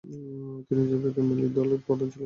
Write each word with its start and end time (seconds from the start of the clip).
তিনি 0.67 0.81
জেবহে 0.89 1.21
মেলি 1.29 1.47
দলের 1.57 1.79
প্রধান 1.85 2.07
ছিলেন। 2.07 2.19